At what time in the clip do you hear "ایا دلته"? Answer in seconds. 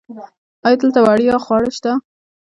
0.65-0.99